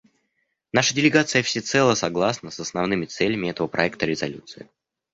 [0.71, 4.67] Наша делегация всецело согласна с основными целями этого проекта резолюции.